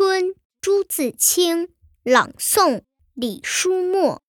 [0.00, 2.82] 春，朱自清朗诵，
[3.14, 4.22] 李书墨。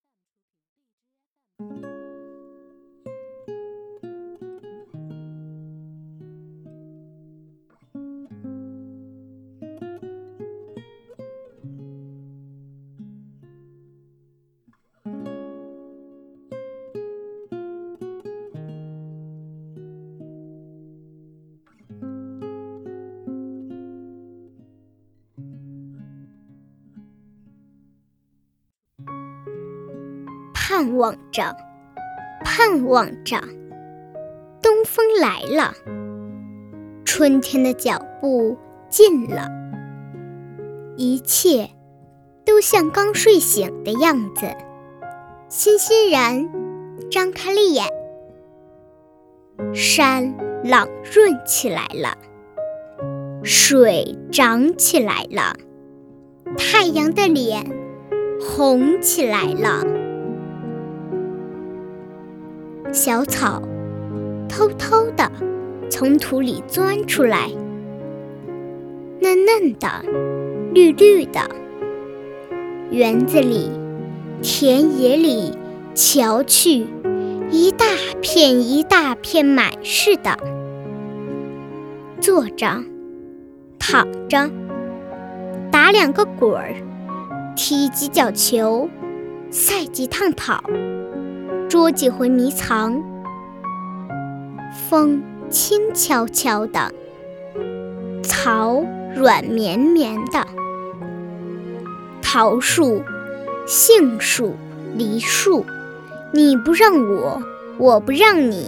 [30.80, 31.58] 盼望着，
[32.42, 33.38] 盼望着，
[34.62, 35.74] 东风来了，
[37.04, 38.58] 春天的脚步
[38.88, 39.50] 近了，
[40.96, 41.70] 一切
[42.46, 44.46] 都像刚睡醒的样子，
[45.50, 46.50] 欣欣然
[47.12, 47.86] 张开了眼。
[49.74, 52.18] 山朗润起来了，
[53.44, 55.58] 水涨起来了，
[56.58, 57.70] 太阳的脸
[58.40, 59.99] 红起来了。
[62.92, 63.62] 小草
[64.48, 65.32] 偷偷地
[65.92, 67.50] 从土里钻出来，
[69.22, 69.88] 嫩嫩的，
[70.74, 71.40] 绿绿的。
[72.90, 73.70] 园子里、
[74.42, 75.52] 田野里，
[75.94, 76.88] 瞧去，
[77.52, 77.86] 一大
[78.22, 80.36] 片一大片满是的。
[82.20, 82.84] 坐着，
[83.78, 84.50] 躺着，
[85.72, 86.74] 打两个滚儿，
[87.56, 88.90] 踢几脚球，
[89.52, 90.64] 赛几趟跑。
[91.70, 93.00] 捉几回迷藏，
[94.90, 96.92] 风轻悄悄的，
[98.24, 98.84] 草
[99.16, 100.48] 软绵绵的，
[102.24, 103.04] 桃树、
[103.68, 104.56] 杏树、
[104.96, 105.64] 梨树，
[106.34, 107.44] 你不让我，
[107.78, 108.68] 我不让你，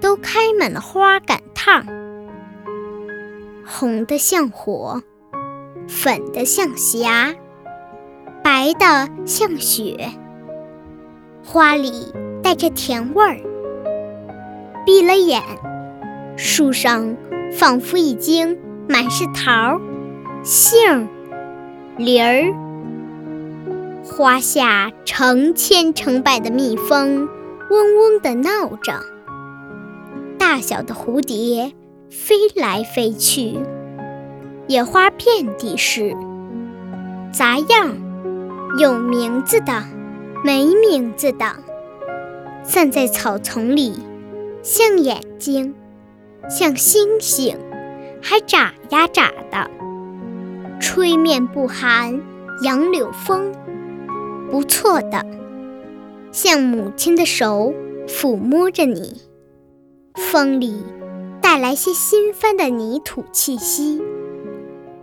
[0.00, 1.86] 都开满了花赶趟，
[3.64, 5.00] 红的像火，
[5.86, 7.36] 粉的像霞，
[8.42, 10.10] 白的像雪。
[11.48, 12.12] 花里
[12.42, 13.38] 带着甜味儿，
[14.84, 15.40] 闭了眼，
[16.36, 17.16] 树上
[17.52, 19.80] 仿佛已经满是桃、
[20.42, 21.08] 杏、
[21.96, 22.52] 梨儿。
[24.04, 27.28] 花下成千成百的蜜蜂
[27.70, 29.00] 嗡嗡地闹着，
[30.38, 31.72] 大小的蝴蝶
[32.10, 33.56] 飞来飞去，
[34.66, 36.16] 野花遍地是，
[37.32, 37.94] 杂样
[38.80, 39.95] 有名字的。
[40.46, 41.56] 没名字的，
[42.62, 43.98] 散在草丛里，
[44.62, 45.74] 像眼睛，
[46.48, 47.58] 像星星，
[48.22, 49.68] 还眨呀眨的。
[50.78, 52.20] 吹面不寒
[52.62, 53.52] 杨柳风，
[54.48, 55.26] 不错的，
[56.30, 57.74] 像母亲的手
[58.06, 59.22] 抚摸着你。
[60.14, 60.84] 风里
[61.42, 64.00] 带来些新翻的泥土气息，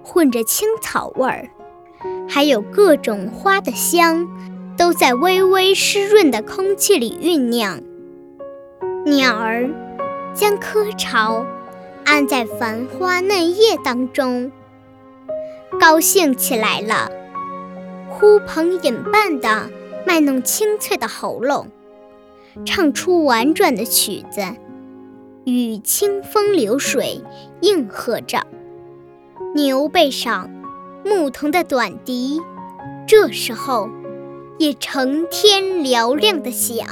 [0.06, 1.50] 混着青草味儿，
[2.30, 4.25] 还有各种花的香。
[4.78, 7.81] 都在微微湿润的空气里酝酿。
[9.06, 9.69] 鸟儿
[10.34, 11.45] 将窠巢
[12.06, 14.51] 安在繁花嫩叶当中，
[15.79, 17.12] 高兴起来了，
[18.09, 19.69] 呼朋引伴的
[20.06, 21.67] 卖弄清脆的喉咙，
[22.66, 24.41] 唱出婉转的曲子，
[25.45, 27.22] 与清风流水
[27.62, 28.47] 应和着。
[29.56, 30.50] 牛背上
[31.06, 32.41] 牧童的短笛，
[33.06, 33.89] 这时候。
[34.63, 36.88] 也成天嘹亮的响。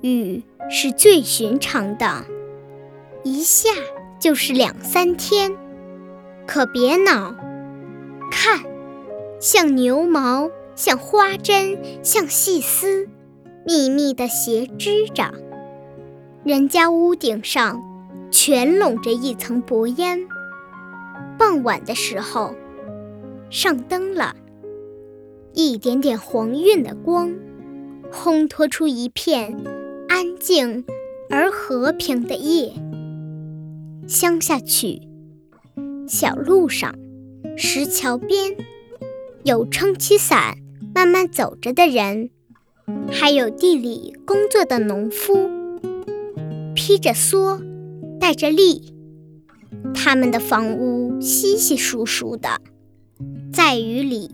[0.00, 2.24] 雨是最寻常的，
[3.24, 3.68] 一下
[4.20, 5.56] 就是两三天。
[6.46, 7.34] 可别恼，
[8.30, 8.60] 看，
[9.40, 13.08] 像牛毛，像花针，像细丝，
[13.66, 15.34] 密密的斜织着。
[16.44, 17.82] 人家屋顶上
[18.30, 20.28] 全笼着一层薄烟。
[21.36, 22.54] 傍晚的时候，
[23.50, 24.36] 上灯了。
[25.52, 27.34] 一点点黄晕的光，
[28.12, 29.56] 烘托出一片
[30.08, 30.84] 安静
[31.28, 32.72] 而和平的夜。
[34.06, 35.02] 乡下去，
[36.06, 36.94] 小路上，
[37.56, 38.56] 石桥边，
[39.44, 40.56] 有撑起伞
[40.94, 42.30] 慢慢走着的人，
[43.10, 45.48] 还有地里工作的农夫，
[46.74, 47.60] 披着蓑，
[48.18, 48.92] 戴着笠，
[49.94, 52.60] 他们的房屋稀稀疏疏的，
[53.52, 54.30] 在雨里。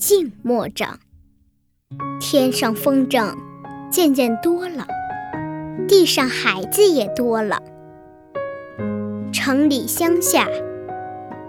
[0.00, 0.98] 静默着，
[2.18, 3.34] 天上风筝
[3.90, 4.86] 渐渐多了，
[5.86, 7.60] 地上孩子也多了。
[9.30, 10.48] 城里乡下，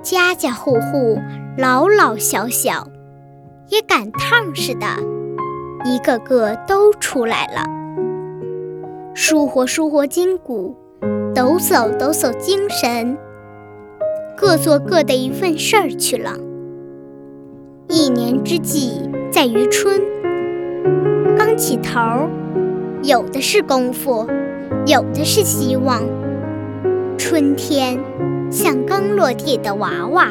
[0.03, 1.17] 家家户户
[1.57, 2.89] 老老小小，
[3.69, 4.85] 也赶趟似的，
[5.85, 7.63] 一个个都出来了，
[9.15, 10.75] 舒活舒活筋骨，
[11.33, 13.17] 抖擞抖擞精神。
[14.35, 16.35] 各做各的一份事儿去了。
[17.93, 19.99] 一年之计在于春，
[21.37, 22.29] 刚起头，
[23.03, 24.25] 有的是功夫，
[24.85, 26.01] 有的是希望。
[27.17, 27.99] 春天
[28.49, 30.29] 像刚落地的娃娃，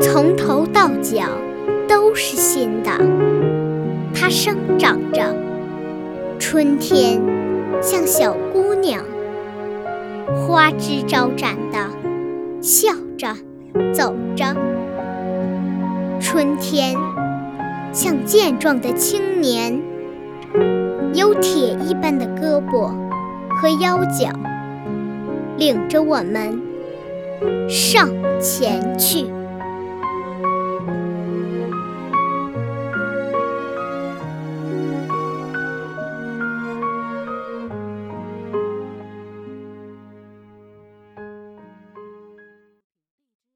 [0.00, 1.22] 从头到脚
[1.86, 2.90] 都是新的，
[4.12, 5.22] 它生长着。
[6.40, 7.22] 春天
[7.80, 9.04] 像小姑娘，
[10.34, 11.78] 花枝招展的，
[12.60, 13.28] 笑着
[13.92, 14.73] 走着。
[16.20, 16.96] 春天
[17.92, 19.82] 像健壮的青年，
[21.14, 22.92] 有铁一般的胳膊
[23.60, 24.30] 和腰脚。
[25.56, 26.60] 领着我们
[27.68, 28.08] 上
[28.40, 29.26] 前去。